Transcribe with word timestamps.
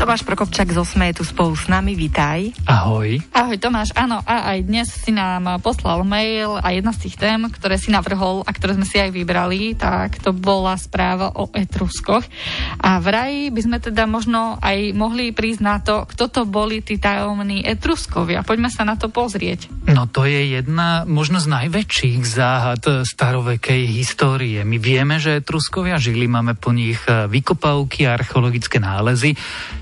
Tomáš 0.00 0.24
Prokopčak 0.24 0.72
zo 0.72 0.80
SME 0.80 1.12
je 1.12 1.20
tu 1.20 1.28
spolu 1.28 1.52
s 1.52 1.68
nami, 1.68 1.92
vítaj. 1.92 2.56
Ahoj. 2.64 3.20
Ahoj 3.36 3.60
Tomáš, 3.60 3.92
áno, 3.92 4.24
a 4.24 4.56
aj 4.56 4.64
dnes 4.64 4.88
si 4.88 5.12
nám 5.12 5.60
poslal 5.60 6.08
mail 6.08 6.56
a 6.56 6.72
jedna 6.72 6.96
z 6.96 7.04
tých 7.04 7.20
tém, 7.20 7.36
ktoré 7.52 7.76
si 7.76 7.92
navrhol 7.92 8.40
a 8.40 8.48
ktoré 8.48 8.80
sme 8.80 8.88
si 8.88 8.96
aj 8.96 9.12
vybrali, 9.12 9.76
tak 9.76 10.16
to 10.24 10.32
bola 10.32 10.72
správa 10.80 11.36
o 11.36 11.52
Etruskoch. 11.52 12.24
A 12.80 12.96
vraj 12.96 13.52
by 13.52 13.60
sme 13.60 13.76
teda 13.76 14.08
možno 14.08 14.56
aj 14.64 14.96
mohli 14.96 15.36
prísť 15.36 15.60
na 15.60 15.76
to, 15.84 16.08
kto 16.08 16.32
to 16.32 16.42
boli 16.48 16.80
tí 16.80 16.96
tajomní 16.96 17.60
Etruskovia. 17.68 18.40
Poďme 18.40 18.72
sa 18.72 18.88
na 18.88 18.96
to 18.96 19.12
pozrieť. 19.12 19.68
No 19.84 20.08
to 20.08 20.24
je 20.24 20.56
jedna 20.56 21.04
možno 21.04 21.44
z 21.44 21.52
najväčších 21.52 22.24
záhad 22.24 23.04
starovekej 23.04 23.84
histórie. 23.84 24.64
My 24.64 24.80
vieme, 24.80 25.20
že 25.20 25.44
Etruskovia 25.44 26.00
žili, 26.00 26.24
máme 26.24 26.56
po 26.56 26.72
nich 26.72 27.04
vykopavky, 27.04 28.08
archeologické 28.08 28.80
nálezy. 28.80 29.36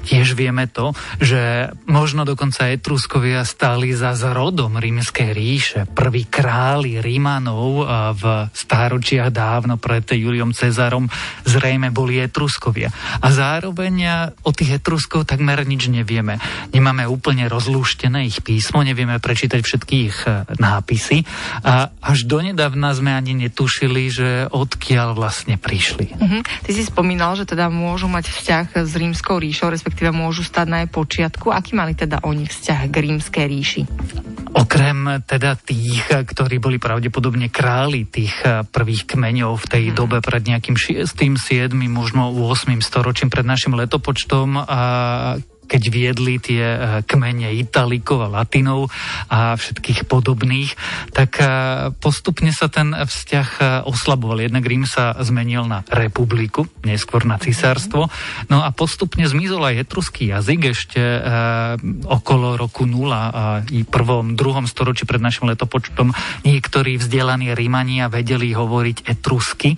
Tiež 0.09 0.33
vieme 0.33 0.65
to, 0.73 0.97
že 1.21 1.69
možno 1.85 2.25
dokonca 2.25 2.73
Etruskovia 2.73 3.45
stáli 3.45 3.93
za 3.93 4.17
zrodom 4.17 4.81
rímskej 4.81 5.37
ríše. 5.37 5.81
Prví 5.85 6.33
králi 6.33 7.05
Rímanov 7.05 7.85
v 8.17 8.49
stáročiach 8.49 9.29
dávno 9.29 9.77
pred 9.77 10.09
Juliom 10.09 10.57
Cezarom 10.57 11.13
zrejme 11.45 11.93
boli 11.93 12.25
Etruskovia. 12.25 12.89
A 13.21 13.29
zároveň 13.29 13.97
o 14.41 14.51
tých 14.55 14.81
Etruskov 14.81 15.29
takmer 15.29 15.61
nič 15.69 15.91
nevieme. 15.91 16.41
Nemáme 16.71 17.05
úplne 17.05 17.45
rozlúštené 17.51 18.25
ich 18.25 18.41
písmo, 18.41 18.81
nevieme 18.81 19.21
prečítať 19.21 19.61
všetky 19.61 19.95
ich 20.09 20.19
e, 20.25 20.47
nápisy 20.57 21.27
a 21.67 21.91
až 22.01 22.25
donedávna 22.25 22.95
sme 22.95 23.13
ani 23.13 23.35
netušili, 23.35 24.03
že 24.09 24.29
odkiaľ 24.49 25.19
vlastne 25.19 25.59
prišli. 25.59 26.07
Uh-huh. 26.15 26.41
Ty 26.65 26.71
si 26.71 26.87
spomínal, 26.87 27.35
že 27.35 27.45
teda 27.45 27.67
môžu 27.69 28.07
mať 28.07 28.31
vzťah 28.31 28.67
s 28.87 28.93
rímskou 28.95 29.43
ríšou, 29.43 29.75
respektíve 29.75 29.98
respektíve 29.99 30.15
môžu 30.15 30.47
stať 30.47 30.67
na 30.71 30.79
jej 30.87 30.91
počiatku. 30.95 31.51
Aký 31.51 31.75
mali 31.75 31.91
teda 31.99 32.23
oni 32.23 32.47
vzťah 32.47 32.81
k 32.87 32.97
rímskej 33.03 33.45
ríši? 33.51 33.83
Okrem 34.55 35.27
teda 35.27 35.59
tých, 35.59 36.07
ktorí 36.07 36.63
boli 36.63 36.79
pravdepodobne 36.79 37.51
králi 37.51 38.07
tých 38.07 38.47
eh, 38.47 38.63
prvých 38.63 39.11
kmeňov 39.11 39.59
v 39.59 39.67
tej 39.67 39.85
hmm. 39.91 39.97
dobe 39.99 40.23
pred 40.23 40.47
nejakým 40.47 40.79
6., 40.79 41.19
7., 41.19 41.75
možno 41.91 42.31
8. 42.31 42.79
storočím 42.79 43.27
pred 43.27 43.43
našim 43.43 43.75
letopočtom 43.75 44.71
a 44.71 44.81
keď 45.69 45.83
viedli 45.93 46.41
tie 46.41 46.65
eh, 46.65 46.81
kmene 47.05 47.53
Italikov 47.53 48.25
a 48.25 48.33
Latinov 48.33 48.89
a 49.29 49.55
všetkých 49.55 50.09
podobných, 50.09 50.73
tak 51.13 51.37
eh, 51.39 51.49
postupne 52.01 52.49
sa 52.51 52.73
ten 52.73 52.97
vzťah 52.97 53.49
eh, 53.61 53.67
oslaboval. 53.85 54.41
Jednak 54.41 54.65
Rím 54.65 54.89
sa 54.89 55.13
zmenil 55.21 55.69
na 55.69 55.85
republiku, 55.93 56.65
neskôr 56.83 57.29
na 57.29 57.37
cisárstvo. 57.37 58.09
No 58.49 58.65
a 58.65 58.73
postupne 58.73 59.29
zmizol 59.29 59.61
aj 59.69 59.85
etruský 59.85 60.33
jazyk 60.33 60.73
ešte 60.73 61.01
okolo 62.07 62.55
roku 62.57 62.87
0 62.87 63.11
a 63.13 63.61
i 63.69 63.83
prvom, 63.83 64.39
druhom 64.39 64.65
storočí 64.65 65.05
pred 65.05 65.21
našim 65.21 65.51
letopočtom 65.51 66.15
niektorí 66.47 66.97
vzdelaní 66.97 67.53
Rímania 67.53 68.07
vedeli 68.09 68.55
hovoriť 68.55 69.11
etrusky, 69.11 69.75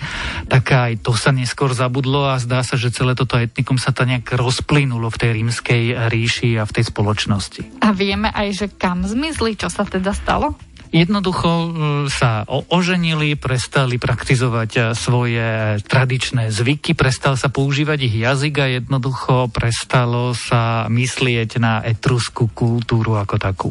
tak 0.46 0.70
aj 0.70 1.02
to 1.02 1.16
sa 1.16 1.32
neskôr 1.32 1.72
zabudlo 1.72 2.30
a 2.30 2.38
zdá 2.38 2.60
sa, 2.60 2.76
že 2.76 2.92
celé 2.92 3.16
toto 3.16 3.40
etnikum 3.40 3.80
sa 3.80 3.90
to 3.90 4.04
nejak 4.04 4.36
rozplynulo 4.36 5.08
v 5.08 5.16
tej 5.18 5.30
rímskej 5.40 5.79
tej 5.80 5.96
ríši 5.96 6.60
a 6.60 6.68
v 6.68 6.74
tej 6.76 6.84
spoločnosti. 6.92 7.80
A 7.80 7.96
vieme 7.96 8.28
aj, 8.28 8.48
že 8.52 8.66
kam 8.68 9.08
zmizli, 9.08 9.56
čo 9.56 9.72
sa 9.72 9.88
teda 9.88 10.12
stalo? 10.12 10.52
Jednoducho 10.90 11.46
e, 11.48 11.68
sa 12.10 12.42
oženili, 12.50 13.38
prestali 13.38 13.94
praktizovať 13.94 14.70
e, 14.74 14.80
svoje 14.98 15.78
tradičné 15.86 16.50
zvyky, 16.50 16.98
prestal 16.98 17.38
sa 17.38 17.46
používať 17.46 18.10
ich 18.10 18.16
jazyk 18.18 18.54
a 18.58 18.66
jednoducho 18.82 19.54
prestalo 19.54 20.34
sa 20.34 20.90
myslieť 20.90 21.62
na 21.62 21.78
etruskú 21.86 22.50
kultúru 22.50 23.14
ako 23.14 23.36
takú. 23.38 23.70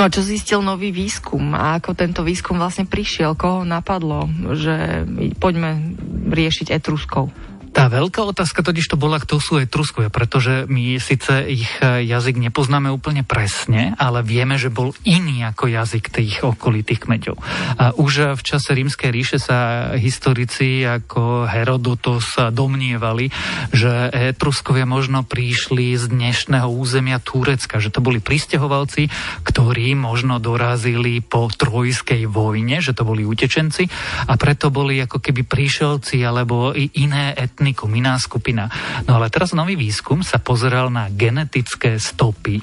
No 0.00 0.08
a 0.08 0.12
čo 0.12 0.24
zistil 0.24 0.64
nový 0.64 0.96
výskum 0.96 1.52
a 1.52 1.76
ako 1.76 1.92
tento 1.92 2.24
výskum 2.24 2.56
vlastne 2.56 2.88
prišiel, 2.88 3.36
koho 3.36 3.68
napadlo, 3.68 4.24
že 4.56 5.04
poďme 5.36 5.92
riešiť 6.32 6.72
etruskov? 6.72 7.28
Tá 7.76 7.92
veľká 7.92 8.24
otázka 8.24 8.64
totiž 8.64 8.88
to 8.88 8.96
bola, 8.96 9.20
kto 9.20 9.36
sú 9.36 9.60
Etruskovia, 9.60 10.08
pretože 10.08 10.64
my 10.64 10.96
síce 10.96 11.44
ich 11.44 11.68
e, 11.84 12.08
jazyk 12.08 12.40
nepoznáme 12.40 12.88
úplne 12.88 13.20
presne, 13.20 13.92
ale 14.00 14.24
vieme, 14.24 14.56
že 14.56 14.72
bol 14.72 14.96
iný 15.04 15.44
ako 15.44 15.68
jazyk 15.68 16.08
tých 16.08 16.40
okolitých 16.40 17.04
kmeďov. 17.04 17.36
A 17.76 17.92
už 17.92 18.32
v 18.32 18.40
čase 18.40 18.72
rímskej 18.72 19.12
ríše 19.12 19.36
sa 19.36 19.92
historici 19.92 20.88
ako 20.88 21.44
Herodotos 21.52 22.40
domnievali, 22.48 23.28
že 23.76 24.08
Etruskovia 24.08 24.88
možno 24.88 25.28
prišli 25.28 26.00
z 26.00 26.08
dnešného 26.08 26.72
územia 26.72 27.20
Turecka, 27.20 27.76
že 27.76 27.92
to 27.92 28.00
boli 28.00 28.24
pristahovalci, 28.24 29.12
ktorí 29.44 29.92
možno 29.92 30.40
dorazili 30.40 31.20
po 31.20 31.52
trojskej 31.52 32.24
vojne, 32.24 32.80
že 32.80 32.96
to 32.96 33.04
boli 33.04 33.28
utečenci 33.28 33.84
a 34.24 34.40
preto 34.40 34.72
boli 34.72 34.96
ako 35.04 35.20
keby 35.20 35.44
príšelci 35.44 36.24
alebo 36.24 36.72
iné 36.72 37.36
etniky 37.36 37.65
etnikum, 37.66 37.90
iná 37.98 38.14
skupina. 38.22 38.70
No 39.10 39.18
ale 39.18 39.26
teraz 39.26 39.50
nový 39.50 39.74
výskum 39.74 40.22
sa 40.22 40.38
pozeral 40.38 40.86
na 40.86 41.10
genetické 41.10 41.98
stopy 41.98 42.62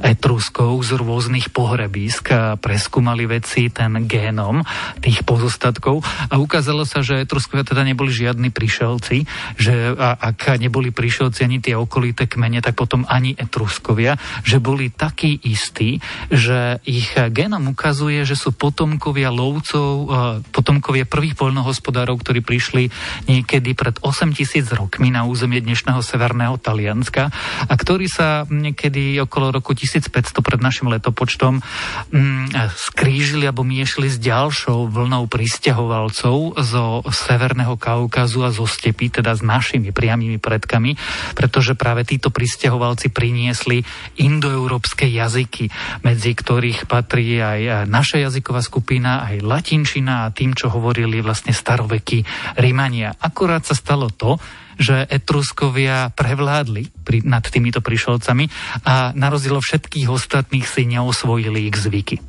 Etruskov 0.00 0.80
z 0.82 0.96
rôznych 0.96 1.52
pohrebísk 1.52 2.24
a 2.32 2.54
preskúmali 2.56 3.26
veci 3.26 3.68
ten 3.70 4.06
génom 4.06 4.62
tých 5.00 5.22
pozostatkov. 5.24 6.02
A 6.30 6.38
ukázalo 6.38 6.84
sa, 6.84 7.00
že 7.04 7.22
Etruskovia 7.22 7.66
teda 7.66 7.82
neboli 7.86 8.12
žiadni 8.12 8.52
prišelci, 8.52 9.24
že 9.56 9.94
ak 9.98 10.60
neboli 10.60 10.90
prišelci 10.94 11.44
ani 11.46 11.58
tie 11.62 11.74
okolité 11.76 12.26
kmene, 12.26 12.62
tak 12.62 12.76
potom 12.76 13.06
ani 13.08 13.34
Etruskovia, 13.34 14.20
že 14.44 14.62
boli 14.62 14.92
takí 14.92 15.36
istí, 15.46 16.02
že 16.28 16.82
ich 16.84 17.14
génom 17.14 17.72
ukazuje, 17.72 18.22
že 18.24 18.36
sú 18.36 18.52
potomkovia 18.54 19.32
lovcov, 19.32 20.10
potomkovia 20.50 21.08
prvých 21.08 21.38
poľnohospodárov, 21.38 22.20
ktorí 22.20 22.40
prišli 22.44 22.84
niekedy 23.30 23.72
pred 23.74 23.96
8000 24.02 24.76
rokmi 24.76 25.12
na 25.12 25.24
územie 25.24 25.62
dnešného 25.62 26.02
severného 26.02 26.56
Talianska 26.58 27.32
a 27.66 27.72
ktorí 27.74 28.06
sa 28.10 28.44
niekedy 28.48 29.16
okolo 29.22 29.54
roku 29.60 29.76
1500 29.76 30.40
pred 30.40 30.56
našim 30.56 30.88
letopočtom 30.88 31.60
mm, 31.60 32.56
skrížili 32.80 33.44
alebo 33.44 33.60
miešli 33.60 34.08
s 34.08 34.16
ďalšou 34.16 34.88
vlnou 34.88 35.28
pristahovalcov 35.28 36.56
zo 36.64 37.04
Severného 37.12 37.76
Kaukazu 37.76 38.40
a 38.40 38.48
zo 38.48 38.64
stepy, 38.64 39.12
teda 39.12 39.36
s 39.36 39.44
našimi 39.44 39.92
priamými 39.92 40.40
predkami, 40.40 40.96
pretože 41.36 41.76
práve 41.76 42.08
títo 42.08 42.32
pristahovalci 42.32 43.12
priniesli 43.12 43.84
indoeurópske 44.16 45.04
jazyky, 45.04 45.68
medzi 46.00 46.32
ktorých 46.32 46.88
patrí 46.88 47.36
aj 47.36 47.84
naša 47.84 48.24
jazyková 48.24 48.64
skupina, 48.64 49.28
aj 49.28 49.44
latinčina 49.44 50.24
a 50.24 50.32
tým, 50.32 50.56
čo 50.56 50.72
hovorili 50.72 51.20
vlastne 51.20 51.52
starovekí 51.52 52.24
Rímania. 52.56 53.12
Akurát 53.20 53.68
sa 53.68 53.76
stalo 53.76 54.08
to, 54.08 54.40
že 54.80 55.04
Etruskovia 55.12 56.08
prevládli 56.16 56.88
pri, 57.04 57.20
nad 57.28 57.44
týmito 57.44 57.84
prišelcami 57.84 58.48
a 58.88 59.12
na 59.12 59.28
rozdiel 59.28 59.49
všetkých 59.58 60.06
ostatných 60.06 60.62
si 60.62 60.86
neosvojili 60.86 61.66
ich 61.66 61.74
zvyky. 61.74 62.22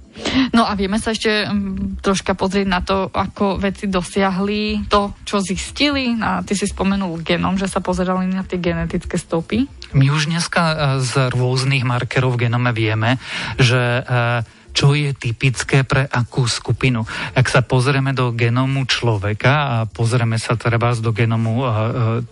No 0.52 0.68
a 0.68 0.76
vieme 0.76 1.00
sa 1.00 1.16
ešte 1.16 1.48
um, 1.48 1.96
troška 2.00 2.36
pozrieť 2.36 2.68
na 2.68 2.82
to, 2.84 3.08
ako 3.10 3.58
veci 3.58 3.88
dosiahli 3.88 4.90
to, 4.92 5.16
čo 5.24 5.40
zistili. 5.40 6.14
A 6.20 6.44
ty 6.44 6.54
si 6.54 6.68
spomenul 6.68 7.24
genom, 7.24 7.56
že 7.56 7.70
sa 7.70 7.80
pozerali 7.80 8.28
na 8.30 8.44
tie 8.44 8.60
genetické 8.60 9.16
stopy. 9.16 9.66
My 9.92 10.08
už 10.08 10.32
dneska 10.32 10.62
e, 10.62 10.76
z 11.04 11.32
rôznych 11.36 11.84
markerov 11.84 12.40
v 12.40 12.48
genome 12.48 12.72
vieme, 12.72 13.20
že 13.60 14.04
uh, 14.04 14.44
čo 14.72 14.96
je 14.96 15.12
typické 15.12 15.84
pre 15.84 16.08
akú 16.08 16.48
skupinu. 16.48 17.04
Ak 17.36 17.52
sa 17.52 17.62
pozrieme 17.62 18.16
do 18.16 18.32
genomu 18.32 18.88
človeka 18.88 19.54
a 19.54 19.76
pozrieme 19.86 20.40
sa 20.40 20.56
treba 20.56 20.94
do 20.98 21.14
genomu 21.16 21.64
uh, 21.64 21.70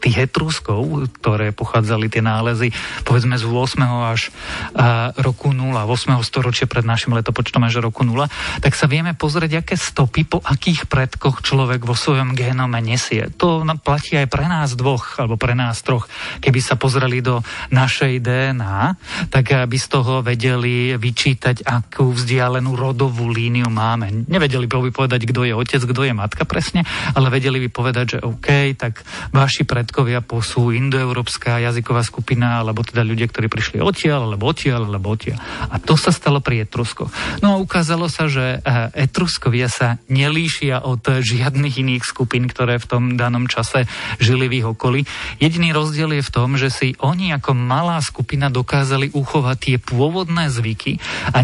tých 0.01 0.31
etruskov, 0.31 1.07
ktoré 1.19 1.55
pochádzali 1.55 2.11
tie 2.11 2.23
nálezy 2.23 2.71
povedzme 3.03 3.35
z 3.39 3.45
8. 3.45 3.79
až 3.85 4.31
uh, 4.75 5.11
roku 5.19 5.51
0, 5.51 5.75
8. 5.75 6.15
storočia 6.25 6.65
pred 6.67 6.83
našim 6.83 7.15
letopočtom 7.15 7.63
až 7.63 7.83
roku 7.83 8.03
0, 8.03 8.27
tak 8.63 8.73
sa 8.75 8.87
vieme 8.87 9.15
pozrieť, 9.15 9.63
aké 9.63 9.75
stopy 9.75 10.27
po 10.27 10.39
akých 10.43 10.87
predkoch 10.87 11.43
človek 11.43 11.83
vo 11.83 11.95
svojom 11.95 12.35
genome 12.35 12.79
nesie. 12.83 13.31
To 13.39 13.63
platí 13.79 14.19
aj 14.19 14.27
pre 14.27 14.45
nás 14.47 14.75
dvoch, 14.75 15.19
alebo 15.19 15.39
pre 15.39 15.55
nás 15.55 15.79
troch. 15.81 16.09
Keby 16.43 16.59
sa 16.59 16.75
pozreli 16.75 17.23
do 17.23 17.41
našej 17.71 18.21
DNA, 18.21 18.95
tak 19.31 19.51
by 19.53 19.77
z 19.77 19.87
toho 19.87 20.21
vedeli 20.21 20.95
vyčítať, 20.95 21.65
akú 21.65 22.11
vzdialenosť 22.11 22.28
vzdialenú 22.29 22.77
rodovú 22.77 23.25
líniu 23.33 23.73
máme. 23.73 24.29
Nevedeli 24.29 24.69
by 24.69 24.93
povedať, 24.93 25.25
kto 25.25 25.49
je 25.49 25.57
otec, 25.57 25.81
kto 25.81 26.05
je 26.05 26.13
matka 26.13 26.45
presne, 26.45 26.85
ale 27.17 27.33
vedeli 27.33 27.57
by 27.65 27.73
povedať, 27.73 28.05
že 28.05 28.17
OK, 28.21 28.77
tak 28.77 29.01
vaši 29.33 29.65
predkovia 29.65 30.21
posú 30.21 30.69
indoeurópska 30.69 31.57
jazyková 31.57 32.05
skupina, 32.05 32.61
alebo 32.61 32.85
teda 32.85 33.01
ľudia, 33.01 33.25
ktorí 33.25 33.49
prišli 33.49 33.81
odtiaľ, 33.81 34.29
alebo 34.29 34.45
odtiaľ, 34.45 34.85
alebo 34.85 35.09
odtiaľ. 35.09 35.41
A 35.73 35.81
to 35.81 35.97
sa 35.97 36.13
stalo 36.13 36.37
pri 36.37 36.69
Etruskoch. 36.69 37.09
No 37.41 37.57
a 37.57 37.61
ukázalo 37.65 38.05
sa, 38.05 38.29
že 38.29 38.61
eh, 38.61 39.09
Etruskovia 39.09 39.65
sa 39.65 39.97
nelíšia 40.05 40.85
od 40.85 41.01
žiadnych 41.01 41.81
iných 41.81 42.05
skupín, 42.05 42.45
ktoré 42.45 42.77
v 42.77 42.85
tom 42.85 43.03
danom 43.17 43.49
čase 43.49 43.89
žili 44.21 44.45
v 44.45 44.61
ich 44.61 44.67
okolí. 44.69 45.09
Jediný 45.41 45.73
rozdiel 45.73 46.21
je 46.21 46.23
v 46.29 46.29
tom, 46.29 46.61
že 46.61 46.69
si 46.69 46.93
oni 47.01 47.33
ako 47.33 47.57
malá 47.57 47.97
skupina 48.05 48.53
dokázali 48.53 49.17
uchovať 49.17 49.57
tie 49.57 49.75
pôvodné 49.81 50.53
zvyky 50.53 51.01
a 51.33 51.41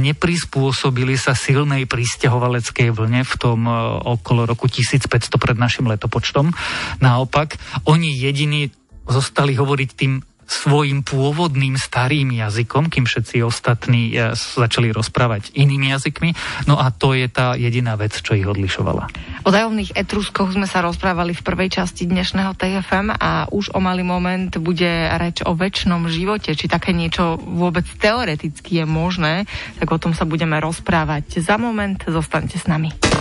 neprispôsobili 0.76 1.16
sa 1.16 1.32
silnej 1.32 1.88
pristahovaleckej 1.88 2.92
vlne 2.92 3.24
v 3.24 3.34
tom 3.40 3.64
eh, 3.64 3.74
okolo 4.12 4.44
roku 4.44 4.68
1500 4.68 5.32
pred 5.40 5.56
našim 5.56 5.88
letopočtom. 5.88 6.52
Naopak, 7.00 7.56
oni 7.88 8.12
jediní 8.12 8.76
zostali 9.08 9.56
hovoriť 9.56 9.90
tým 9.96 10.20
svojim 10.46 11.02
pôvodným 11.02 11.76
starým 11.76 12.34
jazykom, 12.34 12.94
kým 12.94 13.06
všetci 13.10 13.42
ostatní 13.42 14.14
e, 14.14 14.34
začali 14.34 14.94
rozprávať 14.94 15.54
inými 15.58 15.94
jazykmi. 15.94 16.32
No 16.70 16.78
a 16.78 16.94
to 16.94 17.18
je 17.18 17.26
tá 17.30 17.58
jediná 17.58 17.98
vec, 17.98 18.14
čo 18.14 18.38
ich 18.38 18.46
odlišovala. 18.46 19.10
O 19.46 19.50
dajovných 19.50 19.98
etruskoch 19.98 20.54
sme 20.54 20.70
sa 20.70 20.86
rozprávali 20.86 21.34
v 21.34 21.46
prvej 21.46 21.82
časti 21.82 22.06
dnešného 22.06 22.54
TFM 22.58 23.18
a 23.18 23.50
už 23.50 23.74
o 23.74 23.80
malý 23.82 24.06
moment 24.06 24.54
bude 24.62 24.90
reč 25.18 25.42
o 25.46 25.58
väčšnom 25.58 26.10
živote. 26.10 26.54
Či 26.54 26.70
také 26.70 26.94
niečo 26.94 27.38
vôbec 27.42 27.86
teoreticky 27.98 28.82
je 28.82 28.86
možné, 28.86 29.50
tak 29.82 29.90
o 29.90 30.02
tom 30.02 30.14
sa 30.14 30.30
budeme 30.30 30.58
rozprávať. 30.62 31.42
Za 31.42 31.58
moment 31.58 31.98
zostaňte 32.06 32.58
s 32.62 32.66
nami. 32.70 33.15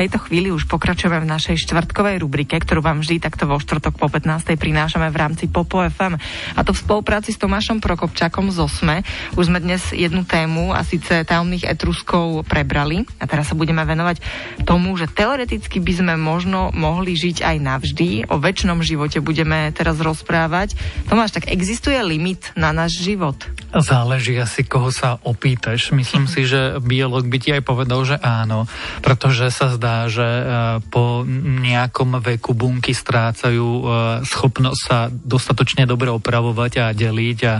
Tejto 0.00 0.16
chvíli 0.16 0.48
už 0.48 0.64
pokračujeme 0.64 1.20
v 1.20 1.28
našej 1.28 1.60
štvrtkovej 1.60 2.24
rubrike, 2.24 2.56
ktorú 2.56 2.80
vám 2.80 3.04
vždy 3.04 3.20
takto 3.20 3.44
vo 3.44 3.60
štvrtok 3.60 4.00
po 4.00 4.08
15. 4.08 4.56
prinášame 4.56 5.12
v 5.12 5.16
rámci 5.20 5.44
Popo 5.44 5.84
FM. 5.84 6.16
A 6.56 6.60
to 6.64 6.72
v 6.72 6.80
spolupráci 6.80 7.36
s 7.36 7.40
Tomášom 7.42 7.84
Prokopčakom 7.84 8.48
z 8.48 8.64
OSME. 8.64 9.04
Už 9.36 9.52
sme 9.52 9.60
dnes 9.60 9.92
jednu 9.92 10.24
tému 10.24 10.72
a 10.72 10.80
síce 10.88 11.20
tajomných 11.20 11.68
etruskov 11.68 12.48
prebrali. 12.48 13.04
A 13.20 13.28
teraz 13.28 13.52
sa 13.52 13.58
budeme 13.60 13.84
venovať 13.84 14.24
tomu, 14.64 14.96
že 14.96 15.04
teoreticky 15.04 15.84
by 15.84 15.92
sme 15.92 16.14
možno 16.16 16.72
mohli 16.72 17.12
žiť 17.12 17.44
aj 17.44 17.56
navždy. 17.60 18.32
O 18.32 18.40
väčšnom 18.40 18.80
živote 18.80 19.20
budeme 19.20 19.68
teraz 19.76 20.00
rozprávať. 20.00 20.80
Tomáš, 21.12 21.36
tak 21.36 21.52
existuje 21.52 22.00
limit 22.00 22.56
na 22.56 22.72
náš 22.72 23.04
život? 23.04 23.36
Záleží 23.70 24.34
asi, 24.34 24.66
koho 24.66 24.90
sa 24.90 25.22
opýtaš. 25.22 25.94
Myslím 25.94 26.26
si, 26.32 26.42
že 26.42 26.82
biolog 26.82 27.22
by 27.30 27.38
ti 27.38 27.54
aj 27.54 27.62
povedal, 27.62 28.02
že 28.02 28.18
áno, 28.18 28.66
pretože 28.98 29.46
sa 29.54 29.70
zdá, 29.70 30.10
že 30.10 30.26
e, 30.26 30.44
po 30.90 31.22
nejakom 31.62 32.18
veku 32.18 32.58
bunky 32.58 32.90
strácajú 32.90 33.68
e, 33.78 33.82
schopnosť 34.26 34.80
sa 34.82 35.06
dostatočne 35.10 35.86
dobre 35.86 36.10
opravovať 36.10 36.72
a 36.82 36.86
deliť 36.90 37.38
a 37.46 37.54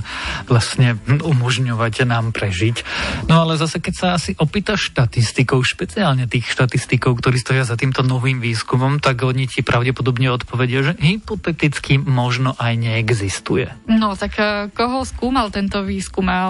vlastne 0.51 0.99
umožňovať 1.07 2.03
nám 2.11 2.35
prežiť. 2.35 2.83
No 3.31 3.47
ale 3.47 3.55
zase, 3.55 3.79
keď 3.79 3.95
sa 3.95 4.09
asi 4.19 4.35
opýtaš 4.35 4.91
štatistikov, 4.91 5.63
špeciálne 5.63 6.27
tých 6.27 6.51
štatistikov, 6.51 7.23
ktorí 7.23 7.39
stoja 7.39 7.63
za 7.63 7.79
týmto 7.79 8.03
novým 8.03 8.43
výskumom, 8.43 8.99
tak 8.99 9.23
oni 9.23 9.47
ti 9.47 9.63
pravdepodobne 9.63 10.27
odpovedia, 10.35 10.83
že 10.83 10.99
hypoteticky 10.99 12.03
možno 12.03 12.59
aj 12.59 12.75
neexistuje. 12.75 13.71
No 13.87 14.19
tak 14.19 14.35
e, 14.43 14.75
koho 14.75 15.07
skúmal 15.07 15.55
tento 15.55 15.87
výskum 15.87 16.00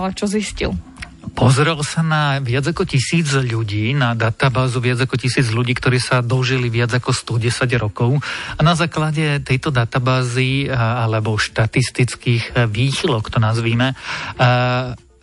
a 0.04 0.10
čo 0.14 0.30
zistil? 0.30 0.72
Pozrel 1.30 1.78
sa 1.86 2.02
na 2.02 2.42
viac 2.42 2.66
ako 2.68 2.88
tisíc 2.88 3.30
ľudí, 3.32 3.94
na 3.94 4.18
databázu 4.18 4.82
viac 4.82 5.04
ako 5.04 5.14
tisíc 5.14 5.52
ľudí, 5.52 5.76
ktorí 5.78 6.00
sa 6.02 6.24
dožili 6.24 6.72
viac 6.72 6.90
ako 6.96 7.12
110 7.12 7.70
rokov 7.78 8.18
a 8.56 8.60
na 8.60 8.74
základe 8.74 9.38
tejto 9.46 9.70
databázy 9.70 10.66
alebo 10.72 11.38
štatistických 11.38 12.66
výchylok, 12.66 13.30
to 13.30 13.38
nazvíme, 13.38 13.94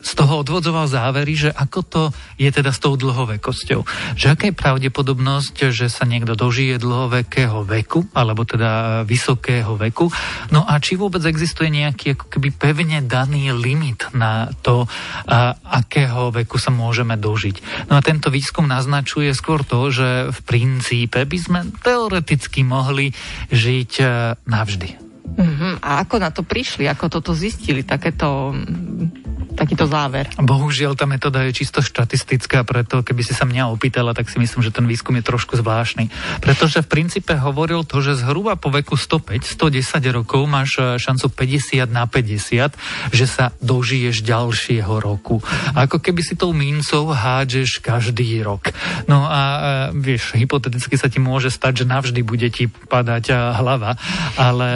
z 0.08 0.14
toho 0.16 0.40
odvodzoval 0.40 0.88
závery, 0.88 1.36
že 1.36 1.50
ako 1.52 1.80
to 1.84 2.04
je 2.40 2.48
teda 2.48 2.72
s 2.72 2.80
tou 2.80 2.96
dlhovekosťou. 2.96 3.84
Že 4.16 4.26
aká 4.32 4.44
je 4.48 4.56
pravdepodobnosť, 4.56 5.76
že 5.76 5.92
sa 5.92 6.08
niekto 6.08 6.40
dožije 6.40 6.80
dlhovekého 6.80 7.68
veku, 7.68 8.08
alebo 8.16 8.48
teda 8.48 9.04
vysokého 9.04 9.76
veku. 9.76 10.08
No 10.56 10.64
a 10.64 10.80
či 10.80 10.96
vôbec 10.96 11.20
existuje 11.28 11.68
nejaký 11.68 12.16
ako 12.16 12.32
keby 12.32 12.56
pevne 12.56 13.04
daný 13.04 13.52
limit 13.52 14.08
na 14.16 14.48
to, 14.64 14.88
a, 15.28 15.60
akého 15.84 16.32
veku 16.32 16.56
sa 16.56 16.72
môžeme 16.72 17.20
dožiť. 17.20 17.90
No 17.92 18.00
a 18.00 18.02
tento 18.06 18.32
výskum 18.32 18.64
naznačuje 18.64 19.36
skôr 19.36 19.68
to, 19.68 19.92
že 19.92 20.32
v 20.32 20.40
princípe 20.48 21.20
by 21.20 21.38
sme 21.38 21.60
teoreticky 21.84 22.64
mohli 22.64 23.12
žiť 23.52 23.92
e, 24.00 24.06
navždy. 24.48 25.08
Uh-huh. 25.38 25.76
A 25.84 26.02
ako 26.08 26.16
na 26.24 26.32
to 26.32 26.42
prišli? 26.42 26.88
Ako 26.88 27.12
toto 27.12 27.36
zistili? 27.36 27.84
Takéto 27.84 28.56
takýto 29.68 29.84
záver. 29.84 30.32
Bohužiaľ, 30.40 30.96
tá 30.96 31.04
metóda 31.04 31.44
je 31.44 31.52
čisto 31.52 31.84
štatistická, 31.84 32.64
preto 32.64 33.04
keby 33.04 33.20
si 33.20 33.36
sa 33.36 33.44
mňa 33.44 33.68
opýtala, 33.68 34.16
tak 34.16 34.32
si 34.32 34.40
myslím, 34.40 34.64
že 34.64 34.72
ten 34.72 34.88
výskum 34.88 35.20
je 35.20 35.28
trošku 35.28 35.60
zvláštny. 35.60 36.08
Pretože 36.40 36.80
v 36.80 36.88
princípe 36.88 37.36
hovoril 37.36 37.84
to, 37.84 38.00
že 38.00 38.24
zhruba 38.24 38.56
po 38.56 38.72
veku 38.72 38.96
105, 38.96 39.44
110 39.44 40.00
rokov 40.16 40.48
máš 40.48 40.80
e, 40.80 40.96
šancu 40.96 41.28
50 41.28 41.84
na 41.92 42.08
50, 42.08 42.80
že 43.12 43.26
sa 43.28 43.52
dožiješ 43.60 44.24
ďalšieho 44.24 45.04
roku. 45.04 45.44
Ako 45.76 46.00
keby 46.00 46.24
si 46.24 46.40
tou 46.40 46.56
mincov 46.56 47.12
hádžeš 47.12 47.84
každý 47.84 48.40
rok. 48.48 48.72
No 49.12 49.28
a 49.28 49.42
e, 49.44 49.60
vieš, 50.00 50.32
hypoteticky 50.32 50.96
sa 50.96 51.12
ti 51.12 51.20
môže 51.20 51.52
stať, 51.52 51.84
že 51.84 51.92
navždy 51.92 52.24
bude 52.24 52.48
ti 52.56 52.72
padať 52.72 53.24
e, 53.28 53.34
hlava, 53.36 54.00
ale 54.40 54.70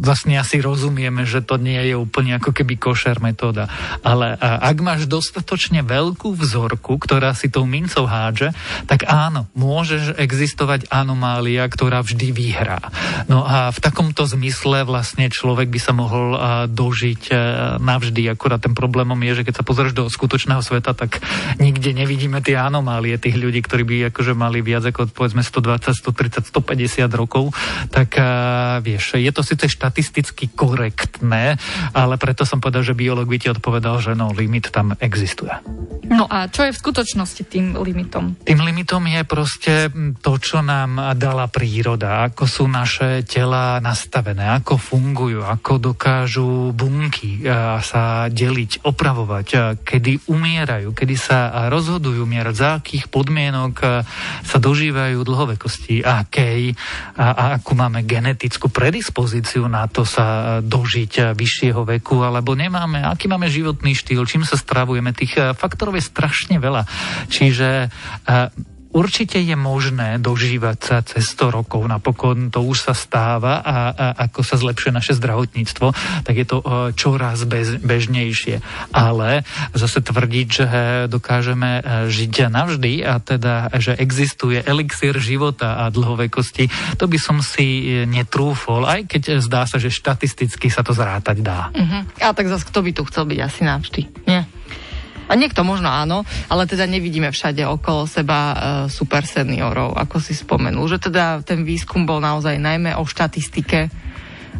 vlastne 0.00 0.38
asi 0.38 0.62
rozumieme, 0.62 1.26
že 1.28 1.44
to 1.44 1.60
nie 1.60 1.76
je 1.90 1.94
úplne 1.98 2.38
ako 2.38 2.56
keby 2.56 2.80
košer 2.80 3.20
metóda. 3.20 3.68
Ale 4.02 4.38
ak 4.38 4.76
máš 4.84 5.06
dostatočne 5.08 5.82
veľkú 5.82 6.34
vzorku, 6.34 7.00
ktorá 7.00 7.32
si 7.32 7.48
tou 7.48 7.64
mincov 7.64 8.06
hádže, 8.06 8.52
tak 8.84 9.08
áno, 9.08 9.48
môže 9.56 10.14
existovať 10.16 10.90
anomália, 10.92 11.64
ktorá 11.66 12.04
vždy 12.04 12.28
vyhrá. 12.30 12.80
No 13.26 13.44
a 13.44 13.70
v 13.74 13.78
takomto 13.80 14.28
zmysle 14.28 14.84
vlastne 14.84 15.32
človek 15.32 15.72
by 15.72 15.80
sa 15.80 15.92
mohol 15.96 16.36
dožiť 16.68 17.22
e, 17.28 17.34
navždy. 17.80 18.28
Akurát 18.30 18.60
ten 18.60 18.76
problémom 18.76 19.18
je, 19.24 19.42
že 19.42 19.44
keď 19.48 19.54
sa 19.62 19.66
pozrieš 19.66 19.96
do 19.96 20.04
skutočného 20.06 20.60
sveta, 20.60 20.92
tak 20.92 21.22
nikde 21.58 21.96
nevidíme 21.96 22.44
tie 22.44 22.58
anomálie 22.60 23.16
tých 23.16 23.38
ľudí, 23.38 23.64
ktorí 23.64 23.82
by 23.84 23.96
akože 24.12 24.32
mali 24.36 24.60
viac 24.60 24.84
ako 24.90 25.10
povedzme 25.10 25.40
120, 25.40 25.96
130, 25.96 26.52
150 26.52 27.08
rokov, 27.12 27.50
tak 27.88 28.20
vieš, 28.84 29.16
je 29.16 29.30
to 29.32 29.40
síce 29.40 29.72
štatisticky 29.72 30.52
korektné, 30.52 31.56
ale 31.96 32.14
preto 32.20 32.44
som 32.44 32.60
povedal, 32.60 32.84
že 32.84 32.98
biolog 32.98 33.24
by 33.24 33.38
ti 33.40 33.48
odpovedal 33.48 33.87
povedal, 33.88 34.04
že 34.04 34.12
no, 34.12 34.36
limit 34.36 34.68
tam 34.68 34.92
existuje. 35.00 35.52
No 36.08 36.24
a 36.24 36.48
čo 36.48 36.64
je 36.64 36.72
v 36.72 36.80
skutočnosti 36.80 37.42
tým 37.52 37.76
limitom? 37.84 38.40
Tým 38.40 38.64
limitom 38.64 39.04
je 39.04 39.22
proste 39.28 39.72
to, 40.24 40.40
čo 40.40 40.64
nám 40.64 41.16
dala 41.20 41.52
príroda, 41.52 42.24
ako 42.32 42.48
sú 42.48 42.64
naše 42.64 43.28
tela 43.28 43.76
nastavené, 43.80 44.56
ako 44.56 44.80
fungujú, 44.80 45.44
ako 45.44 45.92
dokážu 45.92 46.72
bunky 46.72 47.44
sa 47.84 48.32
deliť, 48.32 48.88
opravovať, 48.88 49.80
kedy 49.84 50.32
umierajú, 50.32 50.96
kedy 50.96 51.14
sa 51.16 51.68
rozhodujú 51.68 52.24
mierať, 52.24 52.54
za 52.56 52.70
akých 52.80 53.12
podmienok 53.12 53.74
sa 54.48 54.56
dožívajú 54.56 55.20
dlhovekosti, 55.20 56.08
akej 56.08 56.72
a, 57.20 57.26
a 57.36 57.44
akú 57.60 57.76
máme 57.76 58.08
genetickú 58.08 58.72
predispozíciu 58.72 59.68
na 59.68 59.84
to 59.92 60.08
sa 60.08 60.60
dožiť 60.64 61.36
vyššieho 61.36 61.84
veku, 61.84 62.24
alebo 62.24 62.56
nemáme, 62.56 63.04
aký 63.04 63.28
máme 63.28 63.52
život 63.52 63.77
životný 63.78 63.94
štýl, 63.94 64.26
čím 64.26 64.42
sa 64.42 64.58
stravujeme, 64.58 65.14
tých 65.14 65.38
eh, 65.38 65.54
faktorov 65.54 65.94
je 65.94 66.02
strašne 66.02 66.58
veľa. 66.58 66.82
Čiže 67.30 67.86
eh, 67.86 68.50
Určite 68.88 69.36
je 69.36 69.52
možné 69.52 70.16
dožívať 70.16 70.78
sa 70.80 70.96
cez 71.04 71.28
100 71.36 71.52
rokov, 71.60 71.84
napokon 71.84 72.48
to 72.48 72.64
už 72.64 72.88
sa 72.88 72.94
stáva 72.96 73.60
a, 73.60 73.76
a 73.92 74.06
ako 74.28 74.40
sa 74.40 74.56
zlepšuje 74.56 74.92
naše 74.96 75.12
zdravotníctvo, 75.20 75.92
tak 76.24 76.34
je 76.34 76.46
to 76.48 76.58
eh, 76.64 76.96
čoraz 76.96 77.44
bez, 77.44 77.76
bežnejšie. 77.84 78.64
Ale 78.96 79.44
zase 79.76 80.00
tvrdiť, 80.00 80.48
že 80.48 80.68
dokážeme 81.12 81.84
žiť 82.08 82.48
navždy 82.48 83.04
a 83.04 83.20
teda, 83.20 83.68
že 83.76 83.92
existuje 83.92 84.64
elixír 84.64 85.12
života 85.20 85.84
a 85.84 85.92
dlhovekosti, 85.92 86.96
to 86.96 87.04
by 87.04 87.18
som 87.20 87.44
si 87.44 88.00
netrúfol, 88.08 88.88
aj 88.88 89.04
keď 89.04 89.22
zdá 89.44 89.68
sa, 89.68 89.76
že 89.76 89.92
štatisticky 89.92 90.72
sa 90.72 90.80
to 90.80 90.96
zrátať 90.96 91.44
dá. 91.44 91.68
Uh-huh. 91.76 92.02
A 92.24 92.32
tak 92.32 92.48
zase 92.48 92.64
kto 92.64 92.80
by 92.80 92.90
tu 92.96 93.02
chcel 93.04 93.28
byť 93.28 93.38
asi 93.44 93.60
navždy, 93.68 94.02
nie? 94.24 94.40
A 95.28 95.36
niekto 95.36 95.60
možno 95.62 95.92
áno, 95.92 96.24
ale 96.48 96.64
teda 96.64 96.88
nevidíme 96.88 97.28
všade 97.28 97.62
okolo 97.68 98.08
seba 98.08 98.38
e, 98.40 98.54
super 98.88 99.28
seniorov, 99.28 99.94
ako 99.94 100.16
si 100.18 100.32
spomenul. 100.32 100.88
Že 100.88 101.12
teda 101.12 101.44
ten 101.44 101.62
výskum 101.68 102.08
bol 102.08 102.18
naozaj 102.18 102.56
najmä 102.56 102.96
o 102.96 103.04
štatistike 103.04 103.92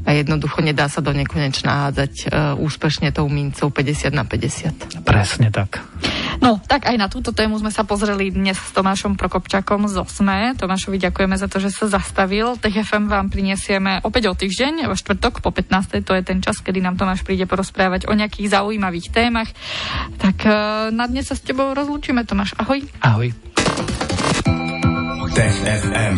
a 0.05 0.11
jednoducho 0.15 0.63
nedá 0.63 0.87
sa 0.87 1.03
do 1.03 1.11
nekonečna 1.11 1.89
hádzať 1.89 2.13
uh, 2.29 2.55
úspešne 2.55 3.11
tou 3.11 3.27
mincov 3.27 3.75
50 3.75 4.15
na 4.15 4.23
50. 4.25 5.03
Presne 5.03 5.49
tak. 5.51 5.83
No, 6.39 6.63
tak 6.71 6.87
aj 6.87 6.97
na 6.97 7.11
túto 7.11 7.35
tému 7.35 7.59
sme 7.59 7.75
sa 7.75 7.83
pozreli 7.83 8.31
dnes 8.31 8.55
s 8.55 8.71
Tomášom 8.71 9.19
Prokopčakom 9.19 9.91
z 9.91 9.99
OSME. 9.99 10.55
Tomášovi 10.55 11.03
ďakujeme 11.03 11.35
za 11.35 11.51
to, 11.51 11.59
že 11.59 11.75
sa 11.75 11.91
zastavil. 11.91 12.55
Tech 12.63 12.75
FM 12.75 13.11
vám 13.11 13.27
prinesieme 13.27 13.99
opäť 14.07 14.31
o 14.31 14.35
týždeň, 14.39 14.87
vo 14.87 14.95
štvrtok 14.95 15.43
po 15.43 15.51
15. 15.51 15.99
To 16.07 16.15
je 16.15 16.23
ten 16.23 16.39
čas, 16.39 16.63
kedy 16.63 16.79
nám 16.79 16.95
Tomáš 16.95 17.27
príde 17.27 17.45
porozprávať 17.51 18.07
o 18.07 18.15
nejakých 18.15 18.55
zaujímavých 18.55 19.11
témach. 19.11 19.51
Tak 20.23 20.37
uh, 20.47 20.55
na 20.95 21.11
dnes 21.11 21.27
sa 21.27 21.35
s 21.35 21.43
tebou 21.43 21.75
rozlúčime, 21.75 22.23
Tomáš. 22.23 22.55
Ahoj. 22.55 22.87
Ahoj. 23.03 23.35
Tech 25.35 25.57
FM. 25.59 26.17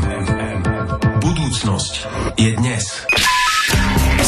Budúcnosť 1.20 1.94
je 2.36 2.50
dnes. 2.56 2.84